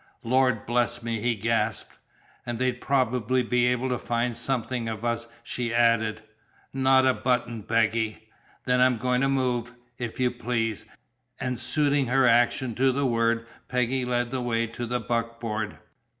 [0.23, 1.93] "Lord bless me!" he gasped.
[2.43, 6.23] "And they'd probably be able to find something of us," she added.
[6.73, 8.27] "Not a button, Peggy!"
[8.65, 10.85] "Then I'm going to move, if you please!"
[11.39, 15.77] And suiting her action to the word Peggy led the way to the buckboard.